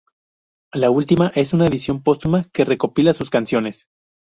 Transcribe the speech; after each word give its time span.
La 0.73 0.89
última 0.89 1.27
es 1.35 1.53
una 1.53 1.67
edición 1.67 2.01
póstuma 2.01 2.43
que 2.45 2.65
recopila 2.65 3.13
sus 3.13 3.29
canciones. 3.29 3.85